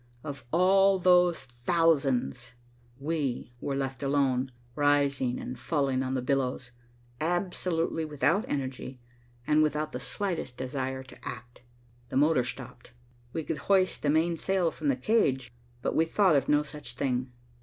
Of 0.23 0.43
all 0.51 0.97
those 0.97 1.45
thousands, 1.45 2.55
we 2.97 3.53
were 3.61 3.75
left 3.75 4.01
alone, 4.01 4.51
rising 4.75 5.39
and 5.39 5.59
falling 5.59 6.01
on 6.01 6.15
the 6.15 6.23
billows, 6.23 6.71
absolutely 7.19 8.03
without 8.03 8.43
energy 8.47 8.99
and 9.45 9.61
without 9.61 9.91
the 9.91 9.99
slightest 9.99 10.57
desire 10.57 11.03
to 11.03 11.17
act. 11.23 11.61
The 12.09 12.17
motor 12.17 12.43
stopped, 12.43 12.93
we 13.31 13.43
could 13.43 13.59
hoist 13.69 14.01
the 14.01 14.09
main 14.09 14.37
sail 14.37 14.71
from 14.71 14.87
the 14.87 14.95
cage, 14.95 15.51
but 15.83 15.95
we 15.95 16.05
thought 16.05 16.35
of 16.35 16.49
no 16.49 16.63
such 16.63 16.93
thing. 16.95 17.31